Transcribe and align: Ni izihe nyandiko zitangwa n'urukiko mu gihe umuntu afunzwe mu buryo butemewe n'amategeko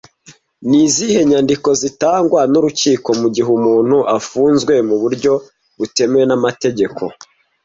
Ni 0.67 0.79
izihe 0.87 1.19
nyandiko 1.29 1.69
zitangwa 1.81 2.39
n'urukiko 2.51 3.09
mu 3.21 3.27
gihe 3.35 3.49
umuntu 3.59 3.97
afunzwe 4.17 4.73
mu 4.87 4.95
buryo 5.01 5.31
butemewe 5.79 6.25
n'amategeko 6.27 7.01